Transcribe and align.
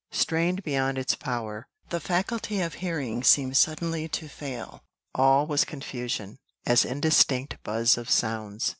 Strained 0.09 0.63
beyond 0.63 0.97
its 0.97 1.13
power, 1.13 1.67
the 1.91 1.99
faculty 1.99 2.59
of 2.59 2.73
hearing 2.81 3.21
seemed 3.23 3.55
suddenly 3.55 4.07
to 4.07 4.27
fail 4.27 4.83
all 5.13 5.45
was 5.45 5.63
confusion, 5.63 6.39
an 6.65 6.77
indistinct 6.87 7.57
buzz 7.63 7.99
of 7.99 8.09
sounds. 8.09 8.67